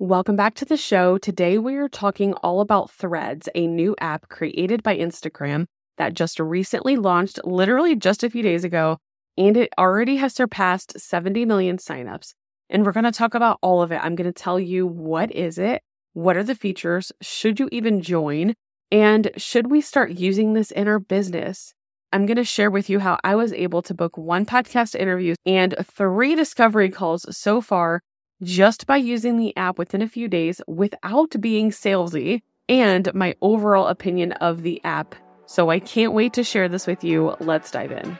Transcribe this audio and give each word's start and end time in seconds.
Welcome 0.00 0.36
back 0.36 0.54
to 0.54 0.64
the 0.64 0.76
show. 0.76 1.18
Today 1.18 1.58
we 1.58 1.74
are 1.74 1.88
talking 1.88 2.32
all 2.34 2.60
about 2.60 2.88
Threads, 2.88 3.48
a 3.56 3.66
new 3.66 3.96
app 4.00 4.28
created 4.28 4.80
by 4.84 4.96
Instagram 4.96 5.66
that 5.96 6.14
just 6.14 6.38
recently 6.38 6.94
launched 6.94 7.40
literally 7.44 7.96
just 7.96 8.22
a 8.22 8.30
few 8.30 8.40
days 8.44 8.62
ago, 8.62 8.98
and 9.36 9.56
it 9.56 9.72
already 9.76 10.18
has 10.18 10.32
surpassed 10.32 11.00
70 11.00 11.44
million 11.46 11.78
signups. 11.78 12.34
And 12.70 12.86
we're 12.86 12.92
going 12.92 13.06
to 13.06 13.10
talk 13.10 13.34
about 13.34 13.58
all 13.60 13.82
of 13.82 13.90
it. 13.90 13.98
I'm 14.00 14.14
going 14.14 14.32
to 14.32 14.42
tell 14.42 14.60
you 14.60 14.86
what 14.86 15.32
is 15.32 15.58
it? 15.58 15.82
What 16.12 16.36
are 16.36 16.44
the 16.44 16.54
features? 16.54 17.10
Should 17.20 17.58
you 17.58 17.68
even 17.72 18.00
join? 18.00 18.54
And 18.92 19.32
should 19.36 19.68
we 19.68 19.80
start 19.80 20.12
using 20.12 20.52
this 20.52 20.70
in 20.70 20.86
our 20.86 21.00
business? 21.00 21.74
I'm 22.12 22.24
going 22.24 22.36
to 22.36 22.44
share 22.44 22.70
with 22.70 22.88
you 22.88 23.00
how 23.00 23.18
I 23.24 23.34
was 23.34 23.52
able 23.52 23.82
to 23.82 23.94
book 23.94 24.16
one 24.16 24.46
podcast 24.46 24.94
interview 24.94 25.34
and 25.44 25.74
three 25.82 26.36
discovery 26.36 26.88
calls 26.88 27.26
so 27.36 27.60
far 27.60 28.00
just 28.42 28.86
by 28.86 28.96
using 28.96 29.36
the 29.36 29.56
app 29.56 29.78
within 29.78 30.02
a 30.02 30.08
few 30.08 30.28
days 30.28 30.60
without 30.66 31.34
being 31.40 31.70
salesy 31.70 32.42
and 32.68 33.12
my 33.14 33.34
overall 33.40 33.88
opinion 33.88 34.32
of 34.32 34.62
the 34.62 34.80
app. 34.84 35.14
So 35.46 35.70
I 35.70 35.78
can't 35.78 36.12
wait 36.12 36.32
to 36.34 36.44
share 36.44 36.68
this 36.68 36.86
with 36.86 37.02
you. 37.02 37.34
Let's 37.40 37.70
dive 37.70 37.92
in. 37.92 38.18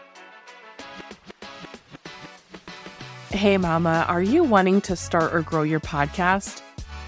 Hey, 3.31 3.59
Mama, 3.59 4.07
are 4.09 4.23
you 4.23 4.43
wanting 4.43 4.81
to 4.83 4.97
start 4.97 5.35
or 5.35 5.43
grow 5.43 5.62
your 5.62 5.81
podcast? 5.81 6.62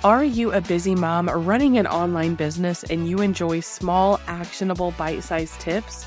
Are 0.04 0.22
you 0.22 0.52
a 0.52 0.60
busy 0.60 0.94
mom 0.94 1.28
running 1.28 1.78
an 1.78 1.86
online 1.86 2.34
business 2.34 2.84
and 2.84 3.08
you 3.08 3.20
enjoy 3.20 3.60
small, 3.60 4.20
actionable, 4.26 4.92
bite 4.92 5.22
sized 5.22 5.58
tips? 5.60 6.06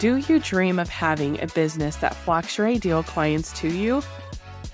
Do 0.00 0.16
you 0.16 0.40
dream 0.40 0.80
of 0.80 0.88
having 0.88 1.40
a 1.40 1.46
business 1.46 1.96
that 1.96 2.16
flocks 2.16 2.58
your 2.58 2.66
ideal 2.66 3.04
clients 3.04 3.52
to 3.60 3.68
you? 3.68 4.02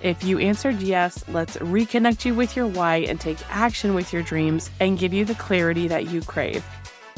If 0.02 0.24
you 0.24 0.38
answered 0.38 0.80
yes, 0.80 1.22
let's 1.28 1.59
reconnect 1.59 2.24
you 2.24 2.34
with 2.34 2.56
your 2.56 2.66
why 2.66 2.96
and 2.96 3.20
take 3.20 3.36
action 3.50 3.92
with 3.92 4.14
your 4.14 4.23
dreams 4.23 4.70
and 4.80 4.98
give 4.98 5.12
you 5.12 5.26
the 5.26 5.34
clarity 5.34 5.88
that 5.88 6.10
you 6.10 6.23
crave. 6.23 6.64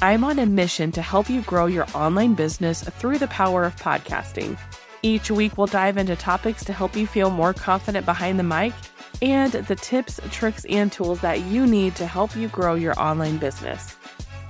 I'm 0.01 0.25
on 0.25 0.41
a 0.41 0.47
mission 0.47 0.91
to 0.93 1.03
help 1.03 1.31
you 1.31 1.43
grow 1.43 1.67
your 1.67 1.87
online 1.95 2.35
business 2.35 2.83
through 2.83 3.19
the 3.19 3.29
power 3.29 3.63
of 3.63 3.77
podcasting. 3.77 4.59
Each 5.03 5.31
week, 5.31 5.57
we'll 5.57 5.69
dive 5.69 5.97
into 5.97 6.17
topics 6.17 6.65
to 6.65 6.73
help 6.73 6.97
you 6.97 7.07
feel 7.07 7.31
more 7.31 7.55
confident 7.55 8.05
behind 8.05 8.41
the 8.41 8.45
mic 8.45 8.73
and 9.21 9.53
the 9.53 9.77
tips, 9.77 10.19
tricks, 10.31 10.65
and 10.65 10.91
tools 10.91 11.21
that 11.21 11.43
you 11.43 11.67
need 11.69 11.95
to 11.97 12.07
help 12.07 12.35
you 12.35 12.49
grow 12.49 12.75
your 12.75 12.99
online 12.99 13.39
business. 13.39 13.97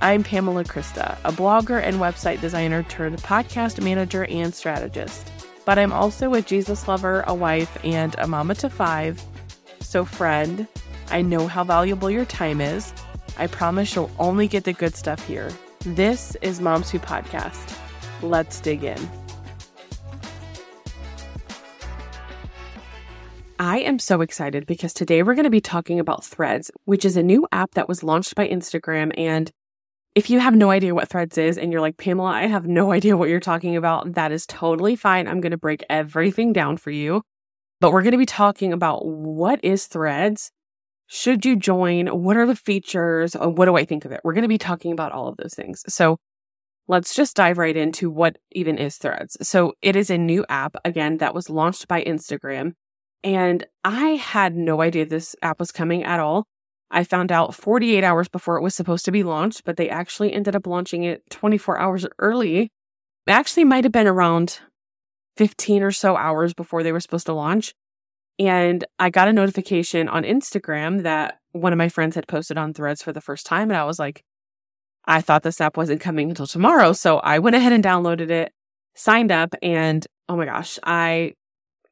I'm 0.01 0.23
Pamela 0.23 0.63
Krista, 0.63 1.17
a 1.23 1.31
blogger 1.31 1.81
and 1.81 1.97
website 1.97 2.41
designer 2.41 2.81
turned 2.83 3.17
podcast 3.19 3.83
manager 3.83 4.25
and 4.25 4.53
strategist 4.53 5.32
but 5.65 5.79
I'm 5.79 5.93
also 5.93 6.33
a 6.33 6.41
Jesus 6.41 6.87
lover, 6.87 7.23
a 7.27 7.33
wife, 7.33 7.77
and 7.83 8.15
a 8.17 8.27
mama 8.27 8.55
to 8.55 8.69
five. 8.69 9.23
So, 9.79 10.05
friend, 10.05 10.67
I 11.09 11.21
know 11.21 11.47
how 11.47 11.63
valuable 11.63 12.09
your 12.09 12.25
time 12.25 12.61
is. 12.61 12.93
I 13.37 13.47
promise 13.47 13.95
you'll 13.95 14.11
only 14.19 14.47
get 14.47 14.63
the 14.63 14.73
good 14.73 14.95
stuff 14.95 15.25
here. 15.25 15.51
This 15.81 16.35
is 16.41 16.61
Moms 16.61 16.91
Who 16.91 16.99
Podcast. 16.99 17.77
Let's 18.21 18.59
dig 18.59 18.83
in. 18.83 19.09
I 23.59 23.79
am 23.79 23.99
so 23.99 24.21
excited 24.21 24.65
because 24.65 24.93
today 24.93 25.23
we're 25.23 25.35
going 25.35 25.43
to 25.45 25.49
be 25.49 25.61
talking 25.61 25.99
about 25.99 26.25
Threads, 26.25 26.69
which 26.85 27.05
is 27.05 27.15
a 27.15 27.23
new 27.23 27.47
app 27.51 27.75
that 27.75 27.87
was 27.87 28.03
launched 28.03 28.35
by 28.35 28.47
Instagram 28.47 29.17
and 29.17 29.51
if 30.15 30.29
you 30.29 30.39
have 30.39 30.55
no 30.55 30.69
idea 30.69 30.93
what 30.93 31.09
Threads 31.09 31.37
is 31.37 31.57
and 31.57 31.71
you're 31.71 31.81
like, 31.81 31.97
Pamela, 31.97 32.29
I 32.29 32.45
have 32.45 32.67
no 32.67 32.91
idea 32.91 33.17
what 33.17 33.29
you're 33.29 33.39
talking 33.39 33.75
about, 33.75 34.13
that 34.13 34.31
is 34.31 34.45
totally 34.45 34.95
fine. 34.95 35.27
I'm 35.27 35.41
going 35.41 35.51
to 35.51 35.57
break 35.57 35.83
everything 35.89 36.53
down 36.53 36.77
for 36.77 36.91
you. 36.91 37.23
But 37.79 37.91
we're 37.91 38.03
going 38.03 38.13
to 38.13 38.17
be 38.17 38.25
talking 38.25 38.71
about 38.71 39.05
what 39.05 39.59
is 39.63 39.87
Threads? 39.87 40.51
Should 41.07 41.45
you 41.45 41.55
join? 41.55 42.07
What 42.07 42.37
are 42.37 42.45
the 42.45 42.55
features? 42.55 43.35
Uh, 43.35 43.49
what 43.49 43.65
do 43.65 43.75
I 43.75 43.85
think 43.85 44.05
of 44.05 44.11
it? 44.11 44.21
We're 44.23 44.33
going 44.33 44.43
to 44.43 44.47
be 44.47 44.57
talking 44.57 44.91
about 44.91 45.11
all 45.11 45.27
of 45.27 45.37
those 45.37 45.53
things. 45.53 45.83
So 45.87 46.17
let's 46.87 47.15
just 47.15 47.35
dive 47.35 47.57
right 47.57 47.75
into 47.75 48.09
what 48.09 48.37
even 48.51 48.77
is 48.77 48.97
Threads. 48.97 49.35
So 49.41 49.73
it 49.81 49.95
is 49.95 50.09
a 50.09 50.17
new 50.17 50.45
app, 50.47 50.75
again, 50.85 51.17
that 51.17 51.33
was 51.33 51.49
launched 51.49 51.87
by 51.87 52.03
Instagram. 52.03 52.73
And 53.23 53.65
I 53.83 54.09
had 54.09 54.55
no 54.55 54.81
idea 54.81 55.05
this 55.05 55.35
app 55.41 55.59
was 55.59 55.71
coming 55.71 56.03
at 56.03 56.19
all. 56.19 56.45
I 56.93 57.03
found 57.03 57.31
out 57.31 57.55
48 57.55 58.03
hours 58.03 58.29
before 58.29 58.55
it 58.55 58.61
was 58.61 58.75
supposed 58.75 59.03
to 59.05 59.11
be 59.11 59.23
launched, 59.23 59.63
but 59.65 59.77
they 59.77 59.89
actually 59.89 60.31
ended 60.31 60.55
up 60.55 60.67
launching 60.67 61.03
it 61.03 61.27
24 61.31 61.79
hours 61.79 62.05
early. 62.19 62.69
It 63.25 63.31
actually 63.31 63.63
might 63.63 63.83
have 63.83 63.91
been 63.91 64.07
around 64.07 64.59
15 65.37 65.81
or 65.81 65.91
so 65.91 66.15
hours 66.15 66.53
before 66.53 66.83
they 66.83 66.91
were 66.91 66.99
supposed 66.99 67.25
to 67.25 67.33
launch. 67.33 67.73
And 68.37 68.85
I 68.99 69.09
got 69.09 69.27
a 69.27 69.33
notification 69.33 70.07
on 70.07 70.23
Instagram 70.23 71.01
that 71.01 71.39
one 71.51 71.73
of 71.73 71.77
my 71.77 71.89
friends 71.89 72.15
had 72.15 72.27
posted 72.27 72.57
on 72.57 72.73
threads 72.73 73.01
for 73.01 73.11
the 73.11 73.21
first 73.21 73.45
time. 73.45 73.71
And 73.71 73.77
I 73.77 73.85
was 73.85 73.97
like, 73.97 74.23
I 75.05 75.21
thought 75.21 75.41
this 75.41 75.61
app 75.61 75.77
wasn't 75.77 75.99
coming 75.99 76.29
until 76.29 76.47
tomorrow. 76.47 76.93
So 76.93 77.17
I 77.17 77.39
went 77.39 77.55
ahead 77.55 77.73
and 77.73 77.83
downloaded 77.83 78.29
it, 78.29 78.51
signed 78.95 79.31
up, 79.31 79.55
and 79.63 80.05
oh 80.29 80.37
my 80.37 80.45
gosh, 80.45 80.77
I 80.83 81.33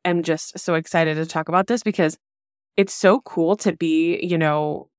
am 0.05 0.21
just 0.21 0.59
so 0.59 0.75
excited 0.75 1.15
to 1.15 1.25
talk 1.25 1.49
about 1.49 1.67
this 1.67 1.81
because 1.81 2.17
it's 2.77 2.93
so 2.93 3.19
cool 3.21 3.55
to 3.57 3.75
be, 3.75 4.19
you 4.23 4.37
know, 4.37 4.89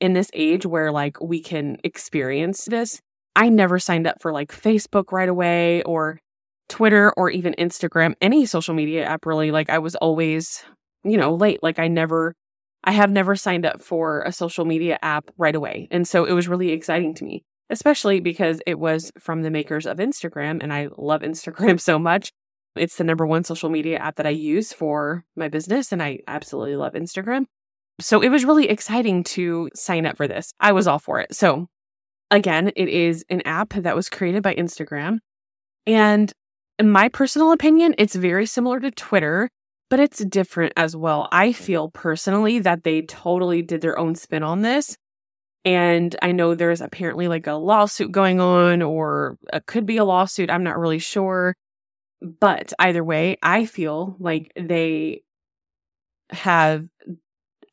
in 0.00 0.12
this 0.12 0.30
age 0.34 0.66
where 0.66 0.92
like 0.92 1.20
we 1.20 1.40
can 1.40 1.78
experience 1.84 2.64
this. 2.66 3.00
I 3.36 3.48
never 3.48 3.78
signed 3.78 4.06
up 4.06 4.20
for 4.20 4.32
like 4.32 4.52
Facebook 4.52 5.12
right 5.12 5.28
away 5.28 5.82
or 5.82 6.20
Twitter 6.68 7.12
or 7.16 7.30
even 7.30 7.54
Instagram, 7.58 8.14
any 8.20 8.46
social 8.46 8.74
media 8.74 9.04
app 9.04 9.26
really. 9.26 9.50
Like 9.50 9.70
I 9.70 9.78
was 9.78 9.94
always, 9.96 10.64
you 11.04 11.16
know, 11.16 11.34
late. 11.34 11.62
Like 11.62 11.78
I 11.78 11.88
never, 11.88 12.34
I 12.84 12.92
have 12.92 13.10
never 13.10 13.36
signed 13.36 13.66
up 13.66 13.80
for 13.80 14.22
a 14.22 14.32
social 14.32 14.64
media 14.64 14.98
app 15.02 15.30
right 15.36 15.54
away. 15.54 15.88
And 15.90 16.06
so 16.06 16.24
it 16.24 16.32
was 16.32 16.48
really 16.48 16.70
exciting 16.70 17.14
to 17.14 17.24
me, 17.24 17.44
especially 17.70 18.20
because 18.20 18.60
it 18.66 18.78
was 18.78 19.10
from 19.18 19.42
the 19.42 19.50
makers 19.50 19.86
of 19.86 19.98
Instagram. 19.98 20.62
And 20.62 20.72
I 20.72 20.88
love 20.96 21.22
Instagram 21.22 21.80
so 21.80 21.98
much. 21.98 22.30
It's 22.76 22.96
the 22.96 23.04
number 23.04 23.26
one 23.26 23.44
social 23.44 23.70
media 23.70 23.98
app 23.98 24.16
that 24.16 24.26
I 24.26 24.30
use 24.30 24.72
for 24.72 25.24
my 25.36 25.48
business. 25.48 25.92
And 25.92 26.02
I 26.02 26.20
absolutely 26.26 26.76
love 26.76 26.94
Instagram. 26.94 27.46
So 28.00 28.20
it 28.20 28.28
was 28.28 28.44
really 28.44 28.68
exciting 28.68 29.24
to 29.24 29.70
sign 29.74 30.06
up 30.06 30.16
for 30.16 30.26
this. 30.26 30.52
I 30.58 30.72
was 30.72 30.86
all 30.86 30.98
for 30.98 31.20
it. 31.20 31.34
So 31.34 31.68
again, 32.30 32.72
it 32.74 32.88
is 32.88 33.24
an 33.28 33.42
app 33.42 33.70
that 33.74 33.94
was 33.94 34.08
created 34.08 34.42
by 34.42 34.54
Instagram. 34.54 35.18
And 35.86 36.32
in 36.78 36.90
my 36.90 37.08
personal 37.08 37.52
opinion, 37.52 37.94
it's 37.98 38.16
very 38.16 38.46
similar 38.46 38.80
to 38.80 38.90
Twitter, 38.90 39.48
but 39.90 40.00
it's 40.00 40.24
different 40.24 40.72
as 40.76 40.96
well. 40.96 41.28
I 41.30 41.52
feel 41.52 41.90
personally 41.90 42.58
that 42.60 42.82
they 42.82 43.02
totally 43.02 43.62
did 43.62 43.80
their 43.80 43.98
own 43.98 44.16
spin 44.16 44.42
on 44.42 44.62
this. 44.62 44.96
And 45.64 46.14
I 46.20 46.32
know 46.32 46.54
there's 46.54 46.80
apparently 46.80 47.28
like 47.28 47.46
a 47.46 47.54
lawsuit 47.54 48.12
going 48.12 48.40
on, 48.40 48.82
or 48.82 49.38
it 49.52 49.66
could 49.66 49.86
be 49.86 49.96
a 49.96 50.04
lawsuit. 50.04 50.50
I'm 50.50 50.64
not 50.64 50.78
really 50.78 50.98
sure. 50.98 51.54
But 52.20 52.72
either 52.78 53.04
way, 53.04 53.36
I 53.42 53.66
feel 53.66 54.16
like 54.18 54.52
they 54.56 55.22
have 56.30 56.86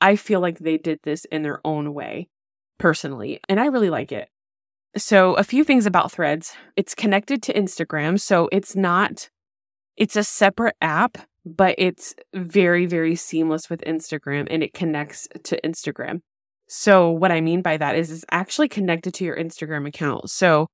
I 0.01 0.15
feel 0.15 0.39
like 0.39 0.59
they 0.59 0.77
did 0.77 0.99
this 1.03 1.25
in 1.25 1.43
their 1.43 1.61
own 1.63 1.93
way 1.93 2.27
personally, 2.79 3.39
and 3.47 3.59
I 3.59 3.67
really 3.67 3.89
like 3.89 4.11
it. 4.11 4.29
So, 4.97 5.35
a 5.35 5.43
few 5.43 5.63
things 5.63 5.85
about 5.85 6.11
Threads. 6.11 6.53
It's 6.75 6.93
connected 6.93 7.41
to 7.43 7.53
Instagram, 7.53 8.19
so 8.19 8.49
it's 8.51 8.75
not 8.75 9.29
it's 9.97 10.15
a 10.15 10.23
separate 10.23 10.75
app, 10.81 11.17
but 11.45 11.75
it's 11.77 12.15
very 12.33 12.85
very 12.85 13.15
seamless 13.15 13.69
with 13.69 13.81
Instagram 13.81 14.47
and 14.49 14.63
it 14.63 14.73
connects 14.73 15.27
to 15.43 15.59
Instagram. 15.63 16.21
So, 16.67 17.09
what 17.09 17.31
I 17.31 17.39
mean 17.39 17.61
by 17.61 17.77
that 17.77 17.95
is 17.95 18.11
it's 18.11 18.25
actually 18.31 18.67
connected 18.67 19.13
to 19.15 19.23
your 19.23 19.37
Instagram 19.37 19.87
account. 19.87 20.29
So, 20.29 20.67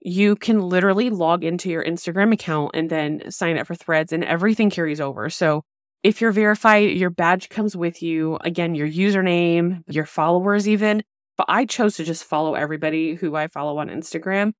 you 0.00 0.36
can 0.36 0.60
literally 0.60 1.10
log 1.10 1.44
into 1.44 1.70
your 1.70 1.84
Instagram 1.84 2.32
account 2.32 2.72
and 2.74 2.90
then 2.90 3.30
sign 3.30 3.58
up 3.58 3.66
for 3.66 3.74
threads 3.74 4.12
and 4.12 4.24
everything 4.24 4.70
carries 4.70 5.00
over. 5.00 5.28
So 5.28 5.62
if 6.02 6.20
you're 6.20 6.32
verified, 6.32 6.90
your 6.90 7.10
badge 7.10 7.48
comes 7.48 7.76
with 7.76 8.02
you. 8.02 8.38
Again, 8.42 8.74
your 8.74 8.88
username, 8.88 9.82
your 9.88 10.06
followers, 10.06 10.68
even. 10.68 11.02
But 11.36 11.46
I 11.48 11.64
chose 11.64 11.96
to 11.96 12.04
just 12.04 12.24
follow 12.24 12.54
everybody 12.54 13.14
who 13.14 13.34
I 13.36 13.48
follow 13.48 13.78
on 13.78 13.88
Instagram. 13.88 14.52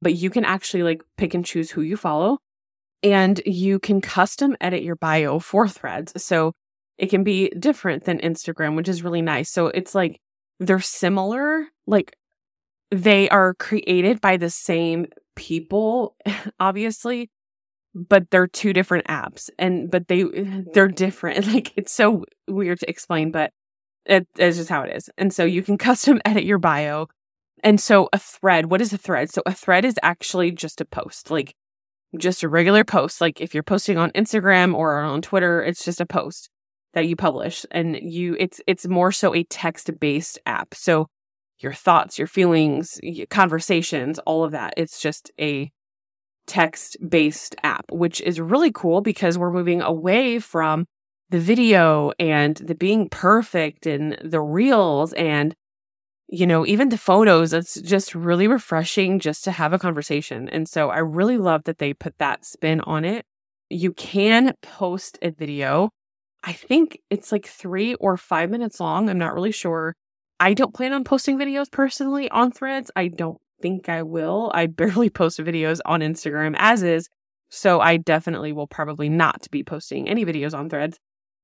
But 0.00 0.14
you 0.14 0.30
can 0.30 0.44
actually 0.44 0.82
like 0.82 1.02
pick 1.16 1.34
and 1.34 1.44
choose 1.44 1.70
who 1.70 1.82
you 1.82 1.96
follow. 1.96 2.38
And 3.02 3.40
you 3.46 3.78
can 3.78 4.00
custom 4.00 4.56
edit 4.60 4.82
your 4.82 4.96
bio 4.96 5.38
for 5.38 5.68
threads. 5.68 6.12
So 6.22 6.52
it 6.98 7.10
can 7.10 7.24
be 7.24 7.50
different 7.50 8.04
than 8.04 8.18
Instagram, 8.18 8.76
which 8.76 8.88
is 8.88 9.02
really 9.02 9.22
nice. 9.22 9.50
So 9.50 9.68
it's 9.68 9.94
like 9.94 10.20
they're 10.60 10.80
similar, 10.80 11.66
like 11.86 12.14
they 12.90 13.28
are 13.30 13.54
created 13.54 14.20
by 14.20 14.36
the 14.36 14.50
same 14.50 15.06
people, 15.34 16.16
obviously, 16.60 17.30
but 17.94 18.30
they're 18.30 18.46
two 18.46 18.72
different 18.72 19.06
apps 19.06 19.50
and 19.58 19.90
but 19.90 20.08
they 20.08 20.22
mm-hmm. 20.22 20.62
they're 20.72 20.88
different. 20.88 21.46
Like 21.52 21.72
it's 21.76 21.92
so 21.92 22.24
weird 22.48 22.80
to 22.80 22.88
explain 22.88 23.30
but 23.30 23.52
it 24.04 24.26
is 24.38 24.56
just 24.56 24.70
how 24.70 24.82
it 24.82 24.96
is. 24.96 25.10
And 25.18 25.32
so 25.32 25.44
you 25.44 25.62
can 25.62 25.78
custom 25.88 26.20
edit 26.24 26.44
your 26.44 26.58
bio. 26.58 27.08
And 27.62 27.80
so 27.80 28.08
a 28.12 28.18
thread 28.18 28.66
what 28.66 28.80
is 28.80 28.92
a 28.92 28.98
thread? 28.98 29.30
So 29.30 29.42
a 29.46 29.52
thread 29.52 29.84
is 29.84 29.98
actually 30.02 30.52
just 30.52 30.80
a 30.80 30.84
post 30.84 31.30
like 31.30 31.54
just 32.18 32.42
a 32.42 32.48
regular 32.48 32.84
post. 32.84 33.20
Like 33.20 33.40
if 33.40 33.54
you're 33.54 33.62
posting 33.62 33.98
on 33.98 34.10
instagram 34.12 34.74
or 34.74 35.00
on 35.00 35.22
twitter 35.22 35.62
it's 35.62 35.84
just 35.84 36.00
a 36.00 36.06
post 36.06 36.48
that 36.94 37.06
you 37.06 37.16
publish 37.16 37.64
and 37.70 37.96
you 37.96 38.36
it's 38.38 38.60
it's 38.66 38.86
more 38.86 39.12
so 39.12 39.34
a 39.34 39.44
text-based 39.44 40.38
app. 40.46 40.74
So 40.74 41.08
your 41.58 41.72
thoughts, 41.72 42.18
your 42.18 42.26
feelings, 42.26 43.00
conversations, 43.30 44.18
all 44.20 44.44
of 44.44 44.52
that. 44.52 44.74
It's 44.76 45.00
just 45.00 45.30
a 45.40 45.70
text-based 46.46 47.56
app, 47.62 47.84
which 47.90 48.20
is 48.20 48.40
really 48.40 48.72
cool 48.72 49.00
because 49.00 49.38
we're 49.38 49.52
moving 49.52 49.80
away 49.82 50.38
from 50.38 50.86
the 51.30 51.40
video 51.40 52.12
and 52.18 52.56
the 52.56 52.74
being 52.74 53.08
perfect 53.08 53.86
and 53.86 54.18
the 54.22 54.40
reels 54.40 55.12
and 55.14 55.54
you 56.34 56.46
know, 56.46 56.64
even 56.64 56.88
the 56.88 56.96
photos, 56.96 57.52
it's 57.52 57.78
just 57.82 58.14
really 58.14 58.48
refreshing 58.48 59.20
just 59.20 59.44
to 59.44 59.50
have 59.50 59.74
a 59.74 59.78
conversation. 59.78 60.48
And 60.48 60.66
so 60.66 60.88
I 60.88 60.96
really 60.96 61.36
love 61.36 61.64
that 61.64 61.76
they 61.76 61.92
put 61.92 62.16
that 62.20 62.46
spin 62.46 62.80
on 62.80 63.04
it. 63.04 63.26
You 63.68 63.92
can 63.92 64.54
post 64.62 65.18
a 65.20 65.30
video. 65.30 65.90
I 66.42 66.54
think 66.54 66.98
it's 67.10 67.32
like 67.32 67.44
three 67.44 67.96
or 67.96 68.16
five 68.16 68.48
minutes 68.48 68.80
long. 68.80 69.10
I'm 69.10 69.18
not 69.18 69.34
really 69.34 69.52
sure. 69.52 69.94
I 70.40 70.54
don't 70.54 70.72
plan 70.72 70.94
on 70.94 71.04
posting 71.04 71.36
videos 71.36 71.70
personally 71.70 72.30
on 72.30 72.50
threads. 72.50 72.90
I 72.96 73.08
don't 73.08 73.38
think 73.62 73.88
I 73.88 74.02
will. 74.02 74.50
I 74.54 74.66
barely 74.66 75.08
post 75.20 75.38
videos 75.38 75.80
on 75.86 76.00
Instagram 76.00 76.54
as 76.58 76.82
is. 76.82 77.08
So 77.48 77.80
I 77.80 77.96
definitely 77.98 78.52
will 78.52 78.66
probably 78.66 79.08
not 79.08 79.46
be 79.50 79.62
posting 79.62 80.08
any 80.08 80.24
videos 80.24 80.54
on 80.54 80.68
threads. 80.68 80.98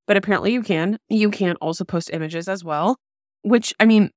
But 0.07 0.17
apparently 0.17 0.53
you 0.53 0.63
can. 0.63 0.99
You 1.09 1.31
can 1.31 1.57
also 1.57 1.85
post 1.85 2.11
images 2.13 2.49
as 2.49 2.65
well, 2.65 2.97
which 3.43 3.75
I 3.79 3.85
mean, 3.85 4.11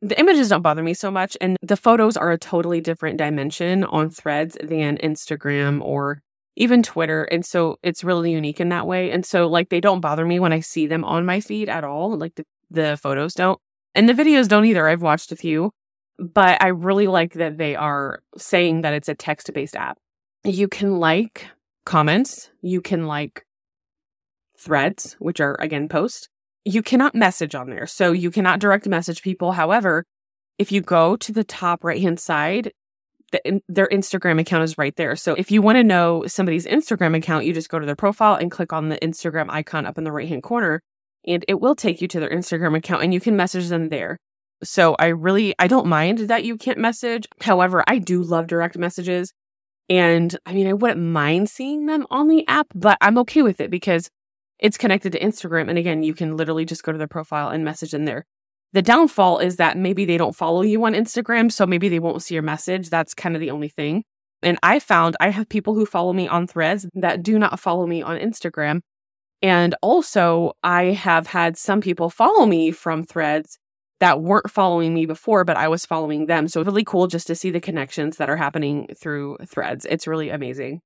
the 0.00 0.18
images 0.18 0.48
don't 0.48 0.62
bother 0.62 0.82
me 0.82 0.94
so 0.94 1.10
much. 1.10 1.36
And 1.40 1.56
the 1.62 1.76
photos 1.76 2.16
are 2.16 2.32
a 2.32 2.38
totally 2.38 2.80
different 2.80 3.18
dimension 3.18 3.84
on 3.84 4.10
threads 4.10 4.56
than 4.62 4.96
Instagram 4.98 5.82
or 5.82 6.22
even 6.56 6.82
Twitter. 6.82 7.24
And 7.24 7.44
so 7.44 7.76
it's 7.82 8.04
really 8.04 8.32
unique 8.32 8.60
in 8.60 8.68
that 8.70 8.86
way. 8.86 9.10
And 9.10 9.24
so, 9.24 9.46
like, 9.46 9.68
they 9.68 9.80
don't 9.80 10.00
bother 10.00 10.24
me 10.24 10.40
when 10.40 10.52
I 10.52 10.60
see 10.60 10.86
them 10.86 11.04
on 11.04 11.26
my 11.26 11.40
feed 11.40 11.68
at 11.68 11.84
all. 11.84 12.16
Like, 12.16 12.34
the, 12.36 12.44
the 12.70 12.98
photos 13.02 13.34
don't. 13.34 13.58
And 13.94 14.08
the 14.08 14.12
videos 14.12 14.48
don't 14.48 14.64
either. 14.64 14.88
I've 14.88 15.02
watched 15.02 15.32
a 15.32 15.36
few, 15.36 15.72
but 16.18 16.62
I 16.62 16.68
really 16.68 17.06
like 17.06 17.34
that 17.34 17.58
they 17.58 17.76
are 17.76 18.22
saying 18.36 18.82
that 18.82 18.94
it's 18.94 19.08
a 19.08 19.14
text 19.14 19.52
based 19.52 19.76
app. 19.76 19.98
You 20.44 20.68
can 20.68 20.98
like 20.98 21.46
comments, 21.84 22.50
you 22.60 22.80
can 22.80 23.06
like 23.06 23.44
threads, 24.58 25.16
which 25.18 25.40
are 25.40 25.56
again 25.60 25.88
posts 25.88 26.28
you 26.64 26.82
cannot 26.82 27.14
message 27.14 27.54
on 27.54 27.70
there. 27.70 27.86
So 27.86 28.12
you 28.12 28.30
cannot 28.30 28.58
direct 28.58 28.88
message 28.88 29.22
people. 29.22 29.52
However, 29.52 30.04
if 30.58 30.72
you 30.72 30.80
go 30.80 31.16
to 31.16 31.32
the 31.32 31.44
top 31.44 31.84
right 31.84 32.00
hand 32.00 32.18
side, 32.18 32.72
the, 33.32 33.60
their 33.68 33.88
Instagram 33.88 34.40
account 34.40 34.64
is 34.64 34.78
right 34.78 34.94
there. 34.96 35.16
So 35.16 35.34
if 35.34 35.50
you 35.50 35.60
want 35.60 35.76
to 35.76 35.84
know 35.84 36.24
somebody's 36.26 36.66
Instagram 36.66 37.16
account, 37.16 37.44
you 37.44 37.52
just 37.52 37.68
go 37.68 37.78
to 37.78 37.86
their 37.86 37.96
profile 37.96 38.36
and 38.36 38.50
click 38.50 38.72
on 38.72 38.88
the 38.88 38.98
Instagram 38.98 39.50
icon 39.50 39.86
up 39.86 39.98
in 39.98 40.04
the 40.04 40.12
right 40.12 40.28
hand 40.28 40.42
corner, 40.42 40.80
and 41.26 41.44
it 41.48 41.60
will 41.60 41.74
take 41.74 42.00
you 42.00 42.08
to 42.08 42.20
their 42.20 42.30
Instagram 42.30 42.76
account 42.76 43.02
and 43.02 43.12
you 43.12 43.20
can 43.20 43.36
message 43.36 43.68
them 43.68 43.88
there. 43.88 44.18
So 44.64 44.96
I 44.98 45.06
really 45.06 45.54
I 45.58 45.66
don't 45.66 45.86
mind 45.86 46.18
that 46.18 46.44
you 46.44 46.56
can't 46.56 46.78
message. 46.78 47.26
However, 47.40 47.84
I 47.86 47.98
do 47.98 48.22
love 48.22 48.46
direct 48.46 48.76
messages. 48.76 49.32
And 49.88 50.36
I 50.46 50.54
mean, 50.54 50.66
I 50.66 50.72
wouldn't 50.72 51.00
mind 51.00 51.50
seeing 51.50 51.86
them 51.86 52.06
on 52.10 52.28
the 52.28 52.46
app, 52.48 52.68
but 52.74 52.96
I'm 53.00 53.18
okay 53.18 53.42
with 53.42 53.60
it 53.60 53.70
because 53.70 54.08
it's 54.58 54.78
connected 54.78 55.12
to 55.12 55.20
Instagram. 55.20 55.68
And 55.68 55.78
again, 55.78 56.02
you 56.02 56.14
can 56.14 56.36
literally 56.36 56.64
just 56.64 56.82
go 56.82 56.92
to 56.92 56.98
their 56.98 57.06
profile 57.06 57.50
and 57.50 57.64
message 57.64 57.92
in 57.92 58.04
there. 58.04 58.24
The 58.72 58.82
downfall 58.82 59.38
is 59.38 59.56
that 59.56 59.76
maybe 59.76 60.04
they 60.04 60.16
don't 60.16 60.34
follow 60.34 60.62
you 60.62 60.84
on 60.84 60.94
Instagram, 60.94 61.52
so 61.52 61.66
maybe 61.66 61.88
they 61.88 62.00
won't 62.00 62.22
see 62.22 62.34
your 62.34 62.42
message. 62.42 62.90
That's 62.90 63.14
kind 63.14 63.36
of 63.36 63.40
the 63.40 63.50
only 63.50 63.68
thing. 63.68 64.04
And 64.42 64.58
I 64.62 64.78
found 64.78 65.16
I 65.20 65.30
have 65.30 65.48
people 65.48 65.74
who 65.74 65.86
follow 65.86 66.12
me 66.12 66.28
on 66.28 66.46
threads 66.46 66.86
that 66.94 67.22
do 67.22 67.38
not 67.38 67.60
follow 67.60 67.86
me 67.86 68.02
on 68.02 68.18
Instagram. 68.18 68.80
And 69.42 69.74
also, 69.82 70.52
I 70.62 70.86
have 70.86 71.26
had 71.26 71.56
some 71.56 71.80
people 71.80 72.10
follow 72.10 72.46
me 72.46 72.70
from 72.70 73.04
threads 73.04 73.58
that 74.00 74.20
weren't 74.20 74.50
following 74.50 74.92
me 74.92 75.06
before, 75.06 75.44
but 75.44 75.56
I 75.56 75.68
was 75.68 75.86
following 75.86 76.26
them. 76.26 76.48
So, 76.48 76.62
really 76.62 76.84
cool 76.84 77.06
just 77.06 77.26
to 77.28 77.34
see 77.34 77.50
the 77.50 77.60
connections 77.60 78.16
that 78.16 78.30
are 78.30 78.36
happening 78.36 78.88
through 78.98 79.38
threads. 79.46 79.86
It's 79.88 80.06
really 80.06 80.30
amazing. 80.30 80.80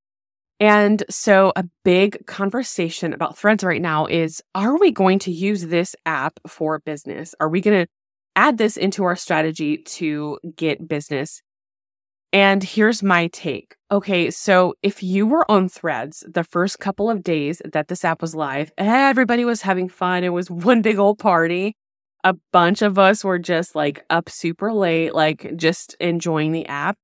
And 0.61 1.03
so, 1.09 1.53
a 1.57 1.65
big 1.85 2.27
conversation 2.27 3.13
about 3.13 3.39
threads 3.39 3.65
right 3.65 3.83
now 3.83 4.07
is 4.07 4.43
are 4.55 4.79
we 4.79 4.91
going 4.91 5.19
to 5.21 5.33
use 5.33 5.67
this 5.67 5.95
app 6.05 6.41
for 6.47 6.81
business? 6.81 7.35
Are 7.41 7.49
we 7.49 7.61
going 7.61 7.85
to 7.85 7.91
add 8.37 8.59
this 8.59 8.77
into 8.77 9.05
our 9.05 9.17
strategy 9.17 9.79
to 9.79 10.39
get 10.57 10.87
business? 10.89 11.43
And 12.33 12.63
here's 12.63 13.03
my 13.03 13.29
take. 13.29 13.75
Okay, 13.91 14.31
so 14.31 14.75
if 14.83 15.03
you 15.03 15.27
were 15.27 15.51
on 15.51 15.69
threads 15.69 16.23
the 16.29 16.45
first 16.45 16.79
couple 16.79 17.09
of 17.09 17.23
days 17.23 17.63
that 17.65 17.89
this 17.89 18.05
app 18.05 18.21
was 18.21 18.35
live, 18.35 18.71
everybody 18.77 19.47
was 19.47 19.63
having 19.63 19.89
fun. 19.89 20.25
It 20.25 20.33
was 20.33 20.51
one 20.51 20.83
big 20.83 20.99
old 20.99 21.19
party. 21.19 21.75
A 22.25 22.35
bunch 22.53 22.83
of 22.83 22.99
us 22.99 23.25
were 23.25 23.39
just 23.39 23.75
like 23.75 24.05
up 24.11 24.29
super 24.29 24.73
late, 24.73 25.15
like 25.15 25.57
just 25.57 25.95
enjoying 26.01 26.53
the 26.53 26.67
app. 26.67 26.97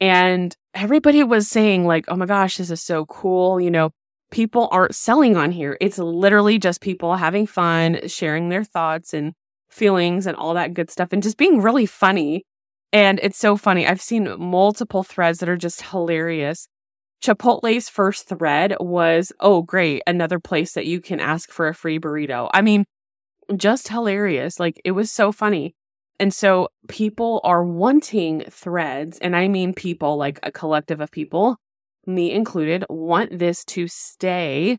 And 0.00 0.54
everybody 0.74 1.22
was 1.22 1.48
saying, 1.48 1.86
like, 1.86 2.04
oh 2.08 2.16
my 2.16 2.26
gosh, 2.26 2.56
this 2.56 2.70
is 2.70 2.82
so 2.82 3.06
cool. 3.06 3.60
You 3.60 3.70
know, 3.70 3.90
people 4.30 4.68
aren't 4.72 4.94
selling 4.94 5.36
on 5.36 5.52
here. 5.52 5.76
It's 5.80 5.98
literally 5.98 6.58
just 6.58 6.80
people 6.80 7.16
having 7.16 7.46
fun, 7.46 8.08
sharing 8.08 8.48
their 8.48 8.64
thoughts 8.64 9.14
and 9.14 9.32
feelings 9.70 10.26
and 10.26 10.36
all 10.36 10.54
that 10.54 10.74
good 10.74 10.90
stuff 10.90 11.12
and 11.12 11.22
just 11.22 11.36
being 11.36 11.62
really 11.62 11.86
funny. 11.86 12.44
And 12.92 13.20
it's 13.22 13.38
so 13.38 13.56
funny. 13.56 13.86
I've 13.86 14.02
seen 14.02 14.28
multiple 14.38 15.02
threads 15.02 15.38
that 15.38 15.48
are 15.48 15.56
just 15.56 15.82
hilarious. 15.82 16.68
Chipotle's 17.24 17.88
first 17.88 18.28
thread 18.28 18.74
was, 18.80 19.32
oh, 19.40 19.62
great, 19.62 20.02
another 20.06 20.40
place 20.40 20.72
that 20.74 20.86
you 20.86 21.00
can 21.00 21.20
ask 21.20 21.50
for 21.50 21.68
a 21.68 21.74
free 21.74 21.98
burrito. 21.98 22.50
I 22.52 22.60
mean, 22.60 22.84
just 23.52 23.88
hilarious. 23.88 24.58
Like, 24.60 24.80
it 24.84 24.92
was 24.92 25.10
so 25.10 25.32
funny. 25.32 25.74
And 26.18 26.32
so 26.32 26.68
people 26.88 27.40
are 27.42 27.64
wanting 27.64 28.44
threads, 28.48 29.18
and 29.18 29.34
I 29.34 29.48
mean 29.48 29.74
people 29.74 30.16
like 30.16 30.38
a 30.42 30.52
collective 30.52 31.00
of 31.00 31.10
people, 31.10 31.56
me 32.06 32.30
included, 32.30 32.84
want 32.88 33.38
this 33.38 33.64
to 33.66 33.88
stay 33.88 34.78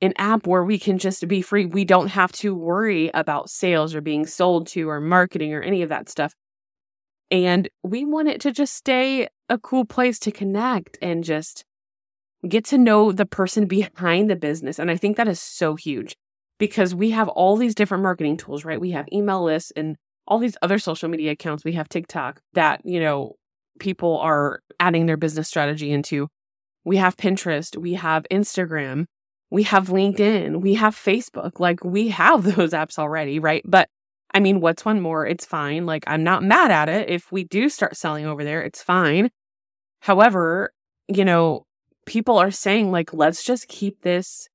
an 0.00 0.14
app 0.16 0.46
where 0.46 0.64
we 0.64 0.78
can 0.78 0.98
just 0.98 1.26
be 1.28 1.42
free. 1.42 1.66
We 1.66 1.84
don't 1.84 2.08
have 2.08 2.32
to 2.32 2.54
worry 2.54 3.10
about 3.14 3.50
sales 3.50 3.94
or 3.94 4.00
being 4.00 4.26
sold 4.26 4.68
to 4.68 4.88
or 4.88 5.00
marketing 5.00 5.54
or 5.54 5.60
any 5.60 5.82
of 5.82 5.88
that 5.88 6.08
stuff. 6.08 6.34
And 7.30 7.68
we 7.82 8.04
want 8.04 8.28
it 8.28 8.40
to 8.42 8.52
just 8.52 8.74
stay 8.74 9.28
a 9.48 9.58
cool 9.58 9.84
place 9.84 10.18
to 10.20 10.30
connect 10.30 10.98
and 11.02 11.24
just 11.24 11.64
get 12.48 12.64
to 12.66 12.78
know 12.78 13.12
the 13.12 13.26
person 13.26 13.66
behind 13.68 14.30
the 14.30 14.36
business. 14.36 14.78
And 14.78 14.90
I 14.90 14.96
think 14.96 15.16
that 15.16 15.28
is 15.28 15.40
so 15.40 15.74
huge 15.74 16.16
because 16.58 16.94
we 16.94 17.10
have 17.10 17.28
all 17.28 17.56
these 17.56 17.74
different 17.74 18.02
marketing 18.02 18.36
tools, 18.36 18.64
right? 18.64 18.80
We 18.80 18.90
have 18.90 19.08
email 19.12 19.42
lists 19.42 19.72
and 19.76 19.96
all 20.26 20.38
these 20.38 20.56
other 20.60 20.78
social 20.78 21.08
media 21.08 21.32
accounts. 21.32 21.64
We 21.64 21.72
have 21.72 21.88
TikTok 21.88 22.40
that, 22.54 22.82
you 22.84 23.00
know, 23.00 23.36
people 23.78 24.18
are 24.18 24.60
adding 24.78 25.06
their 25.06 25.16
business 25.16 25.48
strategy 25.48 25.90
into. 25.90 26.28
We 26.84 26.96
have 26.96 27.16
Pinterest, 27.16 27.76
we 27.76 27.94
have 27.94 28.26
Instagram, 28.30 29.06
we 29.50 29.62
have 29.64 29.88
LinkedIn, 29.88 30.60
we 30.60 30.74
have 30.74 30.94
Facebook. 30.94 31.60
Like 31.60 31.84
we 31.84 32.08
have 32.08 32.42
those 32.56 32.72
apps 32.72 32.98
already, 32.98 33.38
right? 33.38 33.62
But 33.64 33.88
I 34.34 34.40
mean, 34.40 34.60
what's 34.60 34.84
one 34.84 35.00
more? 35.00 35.26
It's 35.26 35.46
fine. 35.46 35.86
Like 35.86 36.04
I'm 36.06 36.22
not 36.22 36.42
mad 36.42 36.70
at 36.70 36.88
it. 36.88 37.08
If 37.08 37.32
we 37.32 37.44
do 37.44 37.68
start 37.68 37.96
selling 37.96 38.26
over 38.26 38.44
there, 38.44 38.62
it's 38.62 38.82
fine. 38.82 39.30
However, 40.00 40.72
you 41.08 41.24
know, 41.24 41.64
people 42.06 42.38
are 42.38 42.50
saying 42.50 42.90
like 42.90 43.12
let's 43.12 43.42
just 43.42 43.68
keep 43.68 44.02
this 44.02 44.48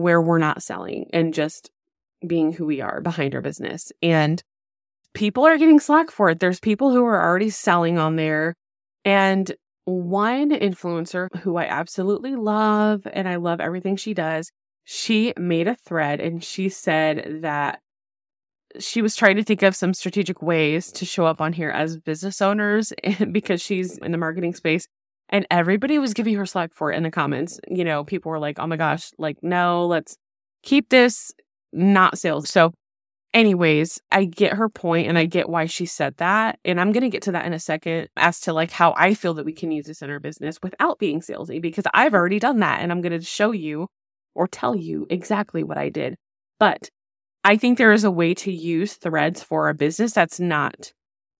where 0.00 0.20
we're 0.20 0.38
not 0.38 0.62
selling 0.62 1.08
and 1.12 1.34
just 1.34 1.70
being 2.26 2.52
who 2.52 2.66
we 2.66 2.80
are 2.80 3.00
behind 3.00 3.34
our 3.34 3.40
business. 3.40 3.92
And 4.02 4.42
people 5.14 5.46
are 5.46 5.58
getting 5.58 5.80
slack 5.80 6.10
for 6.10 6.30
it. 6.30 6.40
There's 6.40 6.60
people 6.60 6.90
who 6.90 7.04
are 7.04 7.22
already 7.22 7.50
selling 7.50 7.98
on 7.98 8.16
there. 8.16 8.54
And 9.04 9.52
one 9.84 10.50
influencer 10.50 11.28
who 11.40 11.56
I 11.56 11.64
absolutely 11.64 12.34
love 12.36 13.06
and 13.12 13.28
I 13.28 13.36
love 13.36 13.60
everything 13.60 13.96
she 13.96 14.14
does, 14.14 14.50
she 14.84 15.32
made 15.38 15.68
a 15.68 15.76
thread 15.76 16.20
and 16.20 16.42
she 16.42 16.68
said 16.68 17.42
that 17.42 17.80
she 18.78 19.00
was 19.00 19.16
trying 19.16 19.36
to 19.36 19.44
think 19.44 19.62
of 19.62 19.76
some 19.76 19.94
strategic 19.94 20.42
ways 20.42 20.92
to 20.92 21.04
show 21.04 21.24
up 21.24 21.40
on 21.40 21.52
here 21.52 21.70
as 21.70 21.98
business 21.98 22.42
owners 22.42 22.92
because 23.32 23.62
she's 23.62 23.96
in 23.98 24.12
the 24.12 24.18
marketing 24.18 24.54
space. 24.54 24.86
And 25.28 25.46
everybody 25.50 25.98
was 25.98 26.14
giving 26.14 26.36
her 26.36 26.46
slack 26.46 26.72
for 26.72 26.92
it 26.92 26.96
in 26.96 27.02
the 27.02 27.10
comments. 27.10 27.58
You 27.68 27.84
know, 27.84 28.04
people 28.04 28.30
were 28.30 28.38
like, 28.38 28.58
oh 28.58 28.66
my 28.66 28.76
gosh, 28.76 29.10
like, 29.18 29.38
no, 29.42 29.86
let's 29.86 30.16
keep 30.62 30.88
this 30.88 31.32
not 31.72 32.18
sales. 32.18 32.48
So, 32.48 32.72
anyways, 33.34 34.00
I 34.12 34.24
get 34.24 34.54
her 34.54 34.68
point 34.68 35.08
and 35.08 35.18
I 35.18 35.26
get 35.26 35.48
why 35.48 35.66
she 35.66 35.84
said 35.84 36.16
that. 36.18 36.58
And 36.64 36.80
I'm 36.80 36.92
going 36.92 37.02
to 37.02 37.10
get 37.10 37.22
to 37.22 37.32
that 37.32 37.44
in 37.44 37.52
a 37.52 37.58
second 37.58 38.08
as 38.16 38.40
to 38.42 38.52
like 38.52 38.70
how 38.70 38.94
I 38.96 39.14
feel 39.14 39.34
that 39.34 39.44
we 39.44 39.52
can 39.52 39.72
use 39.72 39.86
this 39.86 40.00
in 40.00 40.10
our 40.10 40.20
business 40.20 40.58
without 40.62 40.98
being 40.98 41.20
salesy 41.20 41.60
because 41.60 41.84
I've 41.92 42.14
already 42.14 42.38
done 42.38 42.60
that 42.60 42.80
and 42.80 42.92
I'm 42.92 43.00
going 43.00 43.18
to 43.18 43.24
show 43.24 43.50
you 43.50 43.88
or 44.34 44.46
tell 44.46 44.76
you 44.76 45.06
exactly 45.10 45.64
what 45.64 45.78
I 45.78 45.88
did. 45.88 46.16
But 46.60 46.88
I 47.42 47.56
think 47.56 47.78
there 47.78 47.92
is 47.92 48.04
a 48.04 48.10
way 48.10 48.34
to 48.34 48.52
use 48.52 48.94
threads 48.94 49.42
for 49.42 49.68
a 49.68 49.74
business 49.74 50.12
that's 50.12 50.40
not 50.40 50.92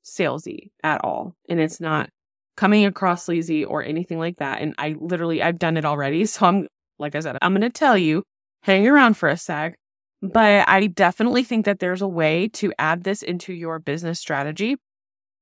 salesy 0.05 0.71
at 0.83 1.05
all. 1.05 1.35
And 1.49 1.61
it's 1.61 1.81
not 1.81 2.11
coming 2.57 2.85
across 2.85 3.29
lazy 3.29 3.65
or 3.65 3.83
anything 3.83 4.19
like 4.19 4.37
that. 4.39 4.61
And 4.61 4.75
I 4.79 4.97
literally, 4.99 5.43
I've 5.43 5.59
done 5.59 5.77
it 5.77 5.85
already. 5.85 6.25
So 6.27 6.47
I'm, 6.47 6.67
like 6.99 7.15
I 7.15 7.21
said, 7.21 7.37
I'm 7.43 7.53
going 7.53 7.61
to 7.61 7.71
tell 7.71 7.97
you 7.97 8.23
hang 8.63 8.87
around 8.87 9.17
for 9.17 9.29
a 9.29 9.37
sec. 9.37 9.77
But 10.23 10.67
I 10.69 10.87
definitely 10.87 11.45
think 11.45 11.67
that 11.67 11.79
there's 11.79 12.03
a 12.03 12.09
way 12.09 12.49
to 12.55 12.73
add 12.79 13.05
this 13.05 13.23
into 13.23 13.53
your 13.53 13.79
business 13.79 14.19
strategy 14.19 14.77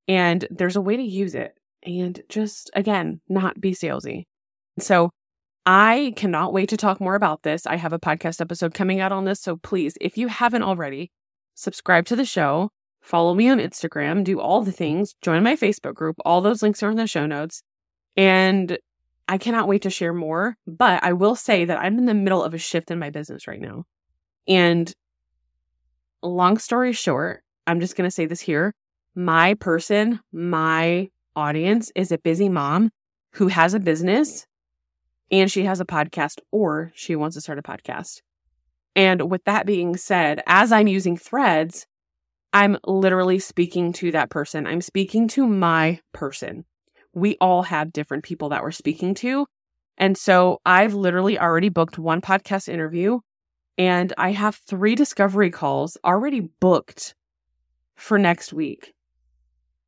and 0.09 0.47
there's 0.51 0.77
a 0.77 0.81
way 0.81 0.97
to 0.97 1.03
use 1.03 1.35
it 1.35 1.55
and 1.85 2.21
just, 2.29 2.71
again, 2.75 3.21
not 3.29 3.61
be 3.61 3.73
salesy. 3.73 4.25
So 4.79 5.11
I 5.65 6.13
cannot 6.17 6.53
wait 6.53 6.69
to 6.71 6.77
talk 6.77 7.01
more 7.01 7.15
about 7.15 7.43
this. 7.43 7.67
I 7.67 7.77
have 7.77 7.93
a 7.93 7.99
podcast 7.99 8.41
episode 8.41 8.75
coming 8.75 9.01
out 9.01 9.13
on 9.13 9.25
this. 9.25 9.41
So 9.41 9.57
please, 9.57 9.97
if 10.01 10.19
you 10.19 10.29
haven't 10.29 10.63
already, 10.63 11.11
subscribe 11.55 12.05
to 12.07 12.17
the 12.17 12.25
show, 12.25 12.71
follow 13.05 13.35
me 13.35 13.51
on 13.51 13.59
Instagram, 13.59 14.25
do 14.25 14.41
all 14.41 14.63
the 14.63 14.73
things, 14.73 15.15
join 15.21 15.43
my 15.43 15.55
Facebook 15.55 15.95
group. 15.95 16.17
All 16.25 16.41
those 16.41 16.63
links 16.63 16.83
are 16.83 16.91
in 16.91 16.97
the 16.97 17.07
show 17.07 17.27
notes. 17.27 17.63
And 18.17 18.79
I 19.29 19.37
cannot 19.37 19.69
wait 19.69 19.83
to 19.83 19.91
share 19.91 20.15
more. 20.15 20.57
But 20.67 21.05
I 21.05 21.13
will 21.13 21.37
say 21.37 21.67
that 21.67 21.79
I'm 21.79 21.99
in 21.99 22.07
the 22.07 22.15
middle 22.15 22.43
of 22.43 22.55
a 22.55 22.59
shift 22.59 22.91
in 22.91 22.99
my 22.99 23.11
business 23.11 23.47
right 23.47 23.61
now. 23.61 23.85
And 24.49 24.91
long 26.23 26.57
story 26.57 26.95
short, 26.95 27.45
I'm 27.67 27.79
just 27.79 27.95
going 27.95 28.09
to 28.09 28.15
say 28.15 28.25
this 28.25 28.41
here. 28.41 28.75
My 29.15 29.55
person, 29.55 30.21
my 30.33 31.11
audience 31.37 31.93
is 31.95 32.11
a 32.11 32.19
busy 32.19 32.49
mom 32.49 32.91
who 33.35 33.49
has 33.49 33.75
a 33.75 33.81
business 33.81 34.47
and 35.31 35.51
she 35.51 35.65
has 35.65 35.81
a 35.81 35.85
podcast 35.85 36.39
or 36.51 36.91
she 36.95 37.17
wants 37.17 37.37
to 37.37 37.41
start 37.43 37.59
a 37.59 37.63
podcast. 37.63 38.23
And 38.97 39.31
with 39.31 39.45
that 39.45 39.67
being 39.67 39.97
said, 39.97 40.43
as 40.47 40.73
I'm 40.73 40.87
using 40.87 41.17
threads, 41.17 41.87
I'm 42.55 42.79
literally 42.87 43.41
speaking 43.41 43.93
to 43.95 44.13
that 44.13 44.31
person. 44.31 44.65
I'm 44.65 44.81
speaking 44.81 45.27
to 45.29 45.45
my 45.45 46.01
person. 46.13 46.65
We 47.13 47.37
all 47.41 47.65
have 47.65 47.93
different 47.93 48.23
people 48.23 48.51
that 48.51 48.63
we're 48.63 48.71
speaking 48.71 49.15
to. 49.17 49.47
And 49.99 50.17
so 50.17 50.61
I've 50.65 50.95
literally 50.95 51.39
already 51.39 51.69
booked 51.69 51.99
one 51.99 52.21
podcast 52.21 52.69
interview 52.69 53.19
and 53.77 54.13
I 54.17 54.31
have 54.31 54.55
three 54.55 54.95
discovery 54.95 55.51
calls 55.51 55.97
already 56.05 56.49
booked 56.61 57.17
for 57.97 58.19
next 58.19 58.53
week 58.53 58.95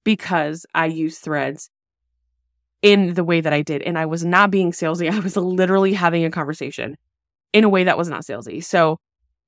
because 0.02 0.66
I 0.75 0.87
use 0.87 1.18
threads 1.18 1.70
in 2.82 3.14
the 3.14 3.25
way 3.25 3.40
that 3.40 3.52
I 3.52 3.62
did. 3.62 3.82
And 3.82 3.96
I 3.96 4.06
was 4.06 4.25
not 4.25 4.50
being 4.50 4.73
salesy. 4.73 5.11
I 5.12 5.20
was 5.20 5.37
literally 5.37 5.92
having 5.92 6.25
a 6.25 6.30
conversation 6.30 6.96
in 7.52 7.62
a 7.62 7.68
way 7.68 7.85
that 7.85 7.99
was 7.99 8.08
not 8.08 8.23
salesy. 8.23 8.62
So 8.62 8.99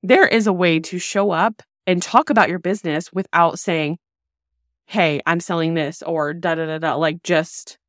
there 0.03 0.25
is 0.27 0.47
a 0.47 0.53
way 0.53 0.79
to 0.79 0.99
show 0.99 1.31
up 1.31 1.61
and 1.89 2.03
talk 2.03 2.29
about 2.29 2.49
your 2.49 2.59
business 2.59 3.11
without 3.11 3.57
saying, 3.57 3.97
Hey, 4.85 5.21
I'm 5.25 5.39
selling 5.39 5.73
this 5.73 6.03
or 6.03 6.35
da 6.35 6.53
da 6.53 6.67
da 6.67 6.77
da. 6.77 6.93
Like 6.93 7.23
just 7.23 7.79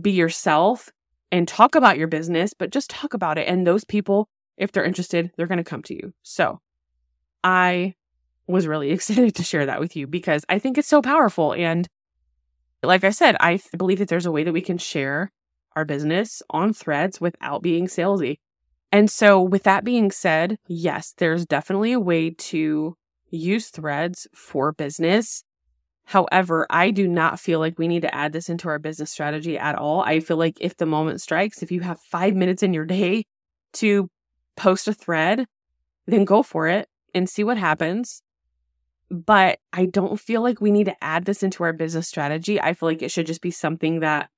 be 0.00 0.12
yourself 0.12 0.88
and 1.30 1.46
talk 1.46 1.74
about 1.74 1.98
your 1.98 2.08
business, 2.08 2.54
but 2.54 2.70
just 2.70 2.88
talk 2.88 3.12
about 3.12 3.36
it. 3.36 3.46
And 3.46 3.66
those 3.66 3.84
people, 3.84 4.30
if 4.56 4.72
they're 4.72 4.86
interested, 4.86 5.32
they're 5.36 5.46
going 5.46 5.58
to 5.58 5.64
come 5.64 5.82
to 5.82 5.94
you. 5.94 6.14
So 6.22 6.60
I 7.44 7.94
was 8.46 8.66
really 8.66 8.90
excited 8.92 9.34
to 9.34 9.42
share 9.42 9.66
that 9.66 9.80
with 9.80 9.96
you 9.96 10.06
because 10.06 10.46
I 10.48 10.58
think 10.58 10.78
it's 10.78 10.88
so 10.88 11.02
powerful. 11.02 11.52
And 11.52 11.86
like 12.82 13.04
I 13.04 13.10
said, 13.10 13.36
I 13.38 13.60
believe 13.76 13.98
that 13.98 14.08
there's 14.08 14.26
a 14.26 14.32
way 14.32 14.44
that 14.44 14.52
we 14.54 14.62
can 14.62 14.78
share 14.78 15.30
our 15.76 15.84
business 15.84 16.42
on 16.48 16.72
threads 16.72 17.20
without 17.20 17.62
being 17.62 17.86
salesy. 17.86 18.38
And 18.90 19.10
so, 19.10 19.42
with 19.42 19.62
that 19.64 19.84
being 19.84 20.10
said, 20.10 20.58
yes, 20.68 21.14
there's 21.18 21.46
definitely 21.46 21.92
a 21.92 22.00
way 22.00 22.30
to 22.30 22.96
use 23.32 23.70
threads 23.70 24.28
for 24.34 24.72
business. 24.72 25.42
However, 26.04 26.66
I 26.70 26.90
do 26.90 27.08
not 27.08 27.40
feel 27.40 27.58
like 27.58 27.78
we 27.78 27.88
need 27.88 28.02
to 28.02 28.14
add 28.14 28.32
this 28.32 28.48
into 28.48 28.68
our 28.68 28.78
business 28.78 29.10
strategy 29.10 29.58
at 29.58 29.74
all. 29.74 30.02
I 30.02 30.20
feel 30.20 30.36
like 30.36 30.58
if 30.60 30.76
the 30.76 30.86
moment 30.86 31.20
strikes, 31.20 31.62
if 31.62 31.72
you 31.72 31.80
have 31.80 32.00
five 32.00 32.34
minutes 32.34 32.62
in 32.62 32.74
your 32.74 32.84
day 32.84 33.24
to 33.74 34.08
post 34.56 34.86
a 34.86 34.92
thread, 34.92 35.46
then 36.06 36.24
go 36.24 36.42
for 36.42 36.68
it 36.68 36.88
and 37.14 37.28
see 37.28 37.42
what 37.42 37.58
happens 37.58 38.22
but 39.12 39.58
I 39.74 39.84
don't 39.84 40.18
feel 40.18 40.40
like 40.40 40.62
we 40.62 40.70
need 40.70 40.86
to 40.86 41.04
add 41.04 41.26
this 41.26 41.42
into 41.42 41.62
our 41.64 41.74
business 41.74 42.08
strategy. 42.08 42.58
I 42.58 42.72
feel 42.72 42.88
like 42.88 43.02
it 43.02 43.10
should 43.10 43.26
just 43.26 43.42
be 43.42 43.50
something 43.50 44.00
that, 44.00 44.30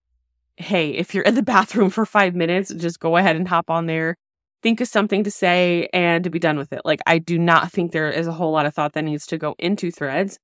hey, 0.57 0.91
if 0.91 1.15
you're 1.15 1.23
in 1.23 1.37
the 1.37 1.43
bathroom 1.55 1.91
for 1.91 2.05
five 2.05 2.35
minutes, 2.35 2.75
just 2.75 2.99
go 2.99 3.17
ahead 3.17 3.37
and 3.37 3.47
hop 3.47 3.71
on 3.71 3.87
there, 3.87 4.17
think 4.65 4.81
of 4.81 4.89
something 4.89 5.23
to 5.25 5.31
say, 5.31 5.91
and 5.93 6.25
to 6.25 6.31
be 6.31 6.39
done 6.39 6.57
with 6.57 6.73
it. 6.73 6.81
Like, 6.87 7.01
I 7.07 7.19
do 7.19 7.39
not 7.39 7.71
think 7.71 7.93
there 7.93 8.11
is 8.11 8.27
a 8.27 8.33
whole 8.33 8.51
lot 8.51 8.65
of 8.65 8.75
thought 8.75 8.95
that 8.95 9.05
needs 9.05 9.27
to 9.27 9.37
go 9.37 9.55
into 9.59 9.91
threads, 9.93 10.39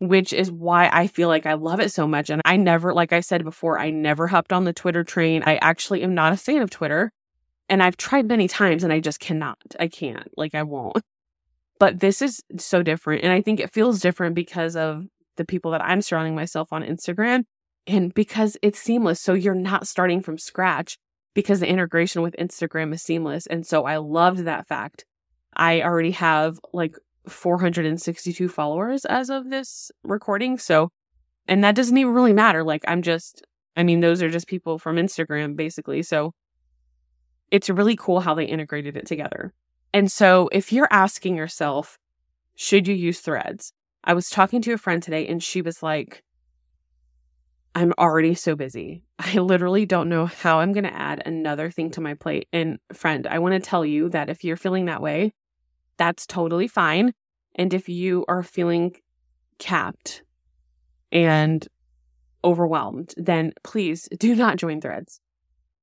which 0.00 0.32
is 0.32 0.50
why 0.50 0.90
I 0.92 1.06
feel 1.06 1.28
like 1.28 1.46
I 1.46 1.54
love 1.54 1.78
it 1.78 1.92
so 1.92 2.08
much. 2.08 2.30
And 2.30 2.42
I 2.44 2.56
never, 2.56 2.92
like 2.92 3.12
I 3.12 3.20
said 3.20 3.44
before, 3.44 3.78
I 3.78 3.90
never 3.90 4.26
hopped 4.26 4.52
on 4.52 4.64
the 4.64 4.72
Twitter 4.72 5.04
train. 5.04 5.44
I 5.46 5.56
actually 5.62 6.02
am 6.02 6.14
not 6.14 6.32
a 6.32 6.36
fan 6.36 6.62
of 6.62 6.70
Twitter. 6.70 7.12
And 7.68 7.80
I've 7.80 7.96
tried 7.96 8.26
many 8.26 8.48
times 8.48 8.82
and 8.82 8.92
I 8.92 8.98
just 8.98 9.20
cannot. 9.20 9.58
I 9.78 9.86
can't. 9.86 10.28
Like, 10.36 10.56
I 10.56 10.64
won't. 10.64 11.04
But 11.78 12.00
this 12.00 12.20
is 12.20 12.42
so 12.58 12.82
different. 12.82 13.22
And 13.22 13.32
I 13.32 13.40
think 13.40 13.60
it 13.60 13.72
feels 13.72 14.00
different 14.00 14.34
because 14.34 14.74
of 14.74 15.04
the 15.36 15.44
people 15.44 15.70
that 15.70 15.84
I'm 15.84 16.02
surrounding 16.02 16.34
myself 16.34 16.72
on 16.72 16.82
Instagram 16.82 17.44
and 17.86 18.12
because 18.12 18.56
it's 18.62 18.80
seamless. 18.80 19.20
So 19.20 19.32
you're 19.32 19.54
not 19.54 19.86
starting 19.86 20.22
from 20.22 20.38
scratch 20.38 20.98
because 21.34 21.60
the 21.60 21.68
integration 21.68 22.22
with 22.22 22.34
Instagram 22.38 22.92
is 22.92 23.02
seamless. 23.02 23.46
And 23.46 23.66
so 23.66 23.84
I 23.84 23.98
loved 23.98 24.40
that 24.40 24.66
fact. 24.66 25.04
I 25.54 25.82
already 25.82 26.12
have 26.12 26.58
like 26.72 26.96
462 27.28 28.48
followers 28.48 29.04
as 29.04 29.30
of 29.30 29.50
this 29.50 29.90
recording. 30.02 30.58
So, 30.58 30.90
and 31.46 31.62
that 31.64 31.74
doesn't 31.74 31.96
even 31.96 32.14
really 32.14 32.32
matter. 32.32 32.64
Like, 32.64 32.82
I'm 32.86 33.02
just, 33.02 33.42
I 33.76 33.82
mean, 33.82 34.00
those 34.00 34.22
are 34.22 34.30
just 34.30 34.48
people 34.48 34.78
from 34.78 34.96
Instagram 34.96 35.56
basically. 35.56 36.02
So 36.02 36.32
it's 37.50 37.70
really 37.70 37.96
cool 37.96 38.20
how 38.20 38.34
they 38.34 38.44
integrated 38.44 38.96
it 38.96 39.06
together. 39.06 39.52
And 39.92 40.10
so 40.10 40.48
if 40.52 40.72
you're 40.72 40.88
asking 40.90 41.36
yourself, 41.36 41.98
should 42.54 42.86
you 42.86 42.94
use 42.94 43.20
threads? 43.20 43.72
I 44.04 44.14
was 44.14 44.30
talking 44.30 44.62
to 44.62 44.72
a 44.72 44.78
friend 44.78 45.02
today 45.02 45.26
and 45.26 45.42
she 45.42 45.62
was 45.62 45.82
like, 45.82 46.22
I'm 47.74 47.92
already 47.98 48.34
so 48.34 48.56
busy. 48.56 49.04
I 49.18 49.34
literally 49.34 49.86
don't 49.86 50.08
know 50.08 50.26
how 50.26 50.60
I'm 50.60 50.72
going 50.72 50.84
to 50.84 50.94
add 50.94 51.22
another 51.24 51.70
thing 51.70 51.90
to 51.92 52.00
my 52.00 52.14
plate. 52.14 52.48
And 52.52 52.78
friend, 52.92 53.26
I 53.26 53.38
want 53.38 53.54
to 53.54 53.60
tell 53.60 53.84
you 53.84 54.08
that 54.10 54.28
if 54.28 54.44
you're 54.44 54.56
feeling 54.56 54.86
that 54.86 55.02
way, 55.02 55.32
that's 55.96 56.26
totally 56.26 56.68
fine. 56.68 57.12
And 57.54 57.74
if 57.74 57.88
you 57.88 58.24
are 58.28 58.42
feeling 58.42 58.96
capped 59.58 60.22
and 61.12 61.66
overwhelmed, 62.42 63.14
then 63.16 63.52
please 63.62 64.08
do 64.18 64.34
not 64.34 64.56
join 64.56 64.80
threads. 64.80 65.20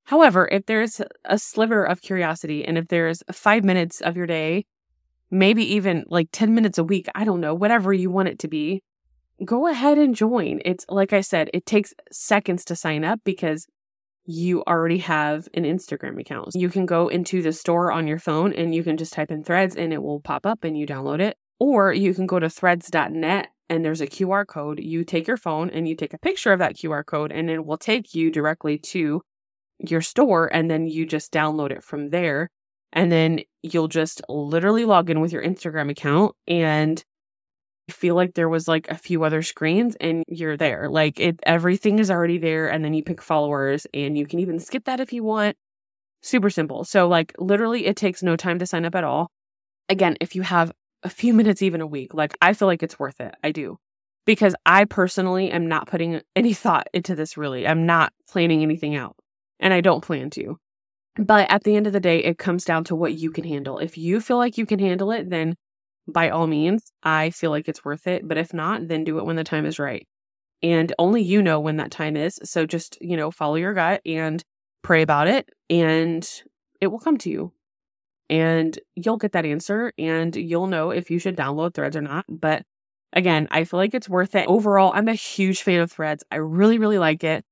However, 0.06 0.48
if 0.51 0.65
there's 0.65 1.01
a 1.25 1.38
sliver 1.38 1.84
of 1.84 2.01
curiosity 2.01 2.65
and 2.65 2.77
if 2.77 2.88
there's 2.88 3.24
five 3.32 3.63
minutes 3.63 4.00
of 4.01 4.15
your 4.15 4.25
day, 4.25 4.65
maybe 5.29 5.75
even 5.75 6.06
like 6.08 6.29
10 6.32 6.56
minutes 6.56 6.77
a 6.77 6.84
week, 6.84 7.08
I 7.13 7.25
don't 7.25 7.41
know, 7.41 7.53
whatever 7.53 7.91
you 7.91 8.10
want 8.10 8.29
it 8.29 8.39
to 8.39 8.48
be, 8.48 8.82
go 9.46 9.67
ahead 9.67 9.98
and 9.98 10.15
join. 10.15 10.62
It's 10.65 10.86
like 10.89 11.13
I 11.13 11.22
said, 11.22 11.50
it 11.53 11.65
takes 11.65 11.94
seconds 12.12 12.65
to 12.65 12.75
sign 12.75 13.03
up 13.03 13.20
because 13.24 13.67
you 14.25 14.62
already 14.65 14.98
have 15.00 15.48
an 15.53 15.63
Instagram 15.63 16.20
account. 16.20 16.50
You 16.53 16.70
can 16.70 16.86
go 16.86 17.08
into 17.08 17.41
the 17.41 17.53
store 17.53 17.91
on 17.91 18.08
your 18.08 18.20
phone 18.20 18.51
and 18.53 18.75
you 18.75 18.84
can 18.84 18.98
just 18.98 19.13
type 19.13 19.32
in 19.32 19.44
threads 19.44 19.75
and 19.75 19.94
it 19.94 20.03
will 20.03 20.20
pop 20.20 20.46
up 20.46 20.63
and 20.63 20.77
you 20.77 20.86
download 20.86 21.22
it. 21.22 21.38
Or 21.60 21.94
you 21.94 22.13
can 22.13 22.27
go 22.27 22.39
to 22.39 22.50
threads.net 22.50 23.48
and 23.70 23.86
there's 23.86 24.01
a 24.01 24.08
QR 24.08 24.46
code. 24.46 24.79
You 24.79 25.03
take 25.06 25.27
your 25.27 25.38
phone 25.38 25.70
and 25.70 25.88
you 25.88 25.96
take 25.96 26.13
a 26.13 26.20
picture 26.20 26.51
of 26.51 26.60
that 26.60 26.75
QR 26.75 27.06
code 27.06 27.32
and 27.32 27.50
it 27.50 27.65
will 27.65 27.77
take 27.77 28.13
you 28.13 28.29
directly 28.29 28.77
to 28.77 29.22
your 29.79 30.01
store 30.01 30.53
and 30.53 30.70
then 30.70 30.88
you 30.88 31.06
just 31.06 31.32
download 31.32 31.72
it 31.72 31.84
from 31.84 32.10
there. 32.10 32.50
And 32.91 33.12
then 33.12 33.41
you'll 33.63 33.88
just 33.88 34.22
literally 34.27 34.86
log 34.86 35.10
in 35.10 35.22
with 35.22 35.32
your 35.32 35.44
Instagram 35.44 35.89
account 35.89 36.36
and 36.48 37.03
feel 37.89 38.15
like 38.15 38.34
there 38.34 38.50
was 38.50 38.67
like 38.67 38.88
a 38.89 38.98
few 38.98 39.24
other 39.24 39.41
screens 39.41 39.96
and 40.00 40.24
you're 40.27 40.58
there. 40.58 40.89
Like 40.89 41.20
it 41.20 41.39
everything 41.44 42.00
is 42.00 42.12
already 42.12 42.38
there 42.38 42.70
and 42.70 42.84
then 42.84 42.94
you 42.94 43.03
pick 43.03 43.22
followers 43.22 43.88
and 43.94 44.17
you 44.17 44.25
can 44.25 44.39
even 44.39 44.60
skip 44.60 44.86
that 44.86 45.00
if 45.00 45.13
you 45.13 45.24
want. 45.24 45.56
Super 46.22 46.50
simple. 46.50 46.84
So 46.84 47.08
like 47.08 47.34
literally 47.38 47.86
it 47.86 47.96
takes 47.96 48.24
no 48.24 48.36
time 48.36 48.60
to 48.60 48.65
sign 48.65 48.86
up 48.86 48.96
at 48.96 49.03
all. 49.03 49.32
Again, 49.89 50.17
if 50.20 50.36
you 50.36 50.41
have 50.41 50.72
a 51.03 51.10
few 51.10 51.34
minutes 51.39 51.62
even 51.62 51.82
a 51.82 51.88
week, 51.88 52.13
like 52.13 52.38
I 52.41 52.53
feel 52.53 52.67
like 52.67 52.84
it's 52.84 53.00
worth 53.00 53.20
it. 53.22 53.36
I 53.44 53.51
do. 53.51 53.77
Because 54.25 54.56
I 54.65 54.84
personally 54.84 55.51
am 55.51 55.67
not 55.67 55.88
putting 55.88 56.22
any 56.36 56.53
thought 56.53 56.88
into 56.94 57.15
this 57.15 57.38
really. 57.38 57.65
I'm 57.65 57.86
not 57.86 58.12
planning 58.29 58.62
anything 58.62 58.96
out 58.96 59.15
and 59.60 59.74
I 59.74 59.82
don't 59.82 60.03
plan 60.03 60.29
to. 60.32 60.58
But 61.17 61.50
at 61.50 61.63
the 61.63 61.75
end 61.75 61.88
of 61.88 61.94
the 61.94 62.00
day, 62.00 62.20
it 62.20 62.38
comes 62.38 62.63
down 62.63 62.84
to 62.86 62.96
what 62.96 63.13
you 63.13 63.32
can 63.32 63.44
handle. 63.44 63.79
If 63.79 63.98
you 63.98 64.22
feel 64.22 64.38
like 64.38 64.58
you 64.58 64.65
can 64.65 64.79
handle 64.79 65.12
it, 65.12 65.29
then 65.29 65.56
by 66.07 66.29
all 66.29 66.47
means, 66.47 66.91
I 67.03 67.29
feel 67.29 67.51
like 67.51 67.67
it's 67.67 67.83
worth 67.83 68.07
it. 68.07 68.27
But 68.27 68.37
if 68.37 68.53
not, 68.53 68.87
then 68.87 69.03
do 69.03 69.19
it 69.19 69.25
when 69.25 69.35
the 69.35 69.43
time 69.43 69.65
is 69.65 69.79
right. 69.79 70.07
And 70.63 70.93
only 70.97 71.21
you 71.21 71.41
know 71.41 71.59
when 71.59 71.77
that 71.77 71.91
time 71.91 72.15
is. 72.15 72.39
So 72.43 72.65
just, 72.65 72.97
you 73.01 73.17
know, 73.17 73.29
follow 73.29 73.55
your 73.55 73.73
gut 73.73 74.01
and 74.05 74.43
pray 74.81 75.01
about 75.01 75.27
it, 75.27 75.49
and 75.69 76.27
it 76.81 76.87
will 76.87 76.99
come 76.99 77.17
to 77.19 77.29
you. 77.29 77.51
And 78.29 78.77
you'll 78.95 79.17
get 79.17 79.33
that 79.33 79.45
answer, 79.45 79.93
and 79.97 80.35
you'll 80.35 80.67
know 80.67 80.91
if 80.91 81.11
you 81.11 81.19
should 81.19 81.37
download 81.37 81.73
threads 81.73 81.95
or 81.95 82.01
not. 82.01 82.25
But 82.27 82.63
again, 83.13 83.47
I 83.51 83.63
feel 83.63 83.79
like 83.79 83.93
it's 83.93 84.09
worth 84.09 84.35
it. 84.35 84.47
Overall, 84.47 84.91
I'm 84.95 85.07
a 85.07 85.13
huge 85.13 85.61
fan 85.61 85.79
of 85.79 85.91
threads. 85.91 86.23
I 86.31 86.37
really, 86.37 86.77
really 86.77 86.99
like 86.99 87.23
it. 87.23 87.45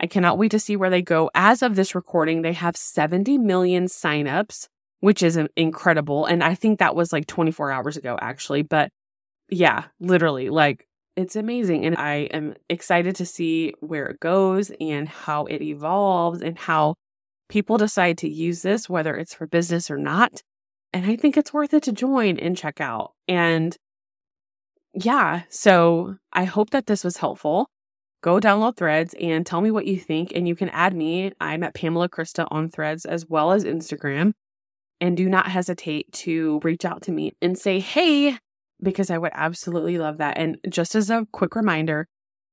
I 0.00 0.06
cannot 0.06 0.38
wait 0.38 0.50
to 0.52 0.58
see 0.58 0.76
where 0.76 0.90
they 0.90 1.02
go. 1.02 1.30
As 1.34 1.62
of 1.62 1.76
this 1.76 1.94
recording, 1.94 2.42
they 2.42 2.54
have 2.54 2.76
70 2.76 3.38
million 3.38 3.84
signups 3.86 4.68
which 5.00 5.22
is 5.22 5.36
uh, 5.36 5.48
incredible. 5.56 6.26
And 6.26 6.44
I 6.44 6.54
think 6.54 6.78
that 6.78 6.94
was 6.94 7.12
like 7.12 7.26
24 7.26 7.72
hours 7.72 7.96
ago, 7.96 8.18
actually. 8.20 8.62
But 8.62 8.90
yeah, 9.48 9.84
literally, 9.98 10.50
like 10.50 10.86
it's 11.16 11.36
amazing. 11.36 11.84
And 11.84 11.96
I 11.96 12.28
am 12.32 12.54
excited 12.68 13.16
to 13.16 13.26
see 13.26 13.74
where 13.80 14.06
it 14.06 14.20
goes 14.20 14.70
and 14.80 15.08
how 15.08 15.44
it 15.46 15.62
evolves 15.62 16.40
and 16.40 16.58
how 16.58 16.94
people 17.48 17.76
decide 17.76 18.18
to 18.18 18.28
use 18.28 18.62
this, 18.62 18.88
whether 18.88 19.16
it's 19.16 19.34
for 19.34 19.46
business 19.46 19.90
or 19.90 19.98
not. 19.98 20.42
And 20.92 21.06
I 21.06 21.16
think 21.16 21.36
it's 21.36 21.52
worth 21.52 21.74
it 21.74 21.82
to 21.84 21.92
join 21.92 22.38
and 22.38 22.56
check 22.56 22.80
out. 22.80 23.12
And 23.28 23.76
yeah, 24.94 25.42
so 25.48 26.16
I 26.32 26.44
hope 26.44 26.70
that 26.70 26.86
this 26.86 27.04
was 27.04 27.18
helpful. 27.18 27.68
Go 28.22 28.38
download 28.38 28.76
threads 28.76 29.14
and 29.20 29.46
tell 29.46 29.60
me 29.60 29.70
what 29.70 29.86
you 29.86 29.98
think. 29.98 30.32
And 30.34 30.46
you 30.46 30.54
can 30.54 30.68
add 30.70 30.94
me. 30.94 31.32
I'm 31.40 31.62
at 31.62 31.74
Pamela 31.74 32.08
Krista 32.08 32.46
on 32.50 32.68
threads 32.68 33.04
as 33.04 33.26
well 33.26 33.52
as 33.52 33.64
Instagram. 33.64 34.32
And 35.00 35.16
do 35.16 35.28
not 35.28 35.48
hesitate 35.48 36.12
to 36.12 36.60
reach 36.62 36.84
out 36.84 37.02
to 37.02 37.12
me 37.12 37.32
and 37.40 37.58
say, 37.58 37.80
hey, 37.80 38.38
because 38.82 39.10
I 39.10 39.18
would 39.18 39.32
absolutely 39.34 39.98
love 39.98 40.18
that. 40.18 40.36
And 40.36 40.58
just 40.68 40.94
as 40.94 41.08
a 41.08 41.26
quick 41.32 41.56
reminder, 41.56 42.06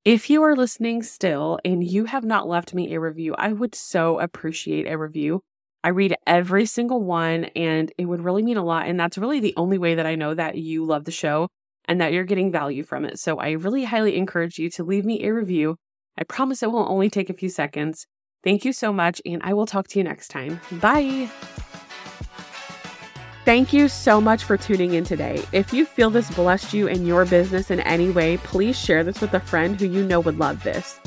if 0.05 0.29
you 0.29 0.41
are 0.43 0.55
listening 0.55 1.03
still 1.03 1.59
and 1.65 1.83
you 1.83 2.05
have 2.05 2.23
not 2.23 2.47
left 2.47 2.73
me 2.73 2.93
a 2.93 2.99
review, 2.99 3.35
I 3.37 3.51
would 3.51 3.75
so 3.75 4.19
appreciate 4.19 4.87
a 4.87 4.97
review. 4.97 5.41
I 5.83 5.89
read 5.89 6.15
every 6.25 6.65
single 6.65 7.03
one 7.03 7.45
and 7.55 7.91
it 7.97 8.05
would 8.05 8.23
really 8.23 8.43
mean 8.43 8.57
a 8.57 8.63
lot. 8.63 8.87
And 8.87 8.99
that's 8.99 9.17
really 9.17 9.41
the 9.41 9.53
only 9.57 9.77
way 9.77 9.95
that 9.95 10.05
I 10.05 10.15
know 10.15 10.33
that 10.33 10.55
you 10.55 10.85
love 10.85 11.03
the 11.03 11.11
show 11.11 11.49
and 11.85 11.99
that 12.01 12.13
you're 12.13 12.23
getting 12.23 12.51
value 12.51 12.83
from 12.83 13.05
it. 13.05 13.19
So 13.19 13.37
I 13.37 13.51
really 13.51 13.85
highly 13.85 14.15
encourage 14.15 14.57
you 14.57 14.69
to 14.71 14.83
leave 14.83 15.05
me 15.05 15.23
a 15.25 15.33
review. 15.33 15.75
I 16.17 16.23
promise 16.23 16.63
it 16.63 16.71
will 16.71 16.89
only 16.89 17.09
take 17.09 17.29
a 17.29 17.33
few 17.33 17.49
seconds. 17.49 18.07
Thank 18.43 18.65
you 18.65 18.73
so 18.73 18.93
much, 18.93 19.21
and 19.25 19.41
I 19.43 19.53
will 19.53 19.65
talk 19.65 19.87
to 19.89 19.99
you 19.99 20.03
next 20.03 20.29
time. 20.29 20.61
Bye. 20.79 21.29
Thank 23.47 23.71
you 23.71 23.87
so 23.87 24.19
much 24.19 24.43
for 24.43 24.57
tuning 24.57 24.95
in 24.95 25.05
today. 25.05 25.41
If 25.53 25.71
you 25.71 25.85
feel 25.85 26.09
this 26.09 26.29
blessed 26.31 26.73
you 26.73 26.87
in 26.87 27.05
your 27.05 27.23
business 27.23 27.71
in 27.71 27.79
any 27.79 28.09
way, 28.09 28.35
please 28.35 28.77
share 28.77 29.05
this 29.05 29.21
with 29.21 29.33
a 29.33 29.39
friend 29.39 29.79
who 29.79 29.87
you 29.87 30.03
know 30.03 30.19
would 30.19 30.37
love 30.37 30.63
this. 30.63 30.99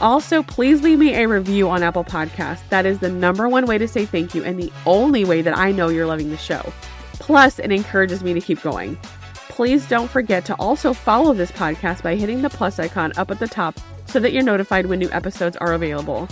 Also, 0.00 0.44
please 0.44 0.80
leave 0.80 1.00
me 1.00 1.16
a 1.16 1.26
review 1.26 1.68
on 1.68 1.82
Apple 1.82 2.04
Podcasts. 2.04 2.60
That 2.68 2.86
is 2.86 3.00
the 3.00 3.10
number 3.10 3.48
one 3.48 3.66
way 3.66 3.78
to 3.78 3.88
say 3.88 4.06
thank 4.06 4.32
you 4.32 4.44
and 4.44 4.60
the 4.60 4.72
only 4.86 5.24
way 5.24 5.42
that 5.42 5.58
I 5.58 5.72
know 5.72 5.88
you're 5.88 6.06
loving 6.06 6.30
the 6.30 6.36
show. 6.36 6.72
Plus, 7.14 7.58
it 7.58 7.72
encourages 7.72 8.22
me 8.22 8.32
to 8.32 8.40
keep 8.40 8.62
going. 8.62 8.96
Please 9.48 9.84
don't 9.88 10.08
forget 10.08 10.44
to 10.44 10.54
also 10.54 10.92
follow 10.92 11.34
this 11.34 11.50
podcast 11.50 12.04
by 12.04 12.14
hitting 12.14 12.42
the 12.42 12.50
plus 12.50 12.78
icon 12.78 13.12
up 13.16 13.32
at 13.32 13.40
the 13.40 13.48
top 13.48 13.76
so 14.06 14.20
that 14.20 14.32
you're 14.32 14.44
notified 14.44 14.86
when 14.86 15.00
new 15.00 15.10
episodes 15.10 15.56
are 15.56 15.72
available. 15.72 16.28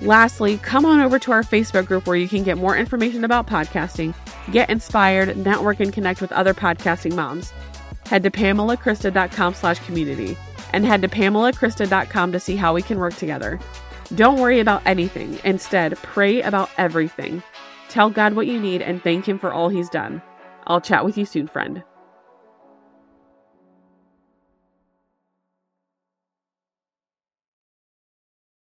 Lastly, 0.00 0.58
come 0.58 0.84
on 0.84 0.98
over 0.98 1.20
to 1.20 1.30
our 1.30 1.44
Facebook 1.44 1.86
group 1.86 2.08
where 2.08 2.16
you 2.16 2.28
can 2.28 2.42
get 2.42 2.58
more 2.58 2.76
information 2.76 3.22
about 3.22 3.46
podcasting 3.46 4.14
Get 4.52 4.70
inspired, 4.70 5.36
network, 5.36 5.80
and 5.80 5.92
connect 5.92 6.20
with 6.20 6.32
other 6.32 6.54
podcasting 6.54 7.14
moms. 7.14 7.52
Head 8.06 8.22
to 8.22 8.30
PamelaKrista.com 8.30 9.54
slash 9.54 9.78
community 9.80 10.36
and 10.72 10.84
head 10.84 11.02
to 11.02 11.08
PamelaKrista.com 11.08 12.32
to 12.32 12.40
see 12.40 12.56
how 12.56 12.74
we 12.74 12.82
can 12.82 12.98
work 12.98 13.14
together. 13.14 13.58
Don't 14.14 14.40
worry 14.40 14.60
about 14.60 14.82
anything. 14.86 15.38
Instead, 15.44 15.96
pray 15.98 16.40
about 16.40 16.70
everything. 16.78 17.42
Tell 17.90 18.08
God 18.08 18.34
what 18.34 18.46
you 18.46 18.58
need 18.58 18.80
and 18.80 19.02
thank 19.02 19.28
Him 19.28 19.38
for 19.38 19.52
all 19.52 19.68
He's 19.68 19.90
done. 19.90 20.22
I'll 20.66 20.80
chat 20.80 21.04
with 21.04 21.18
you 21.18 21.26
soon, 21.26 21.46
friend. 21.46 21.82